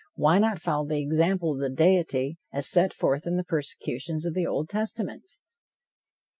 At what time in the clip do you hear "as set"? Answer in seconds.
2.51-2.91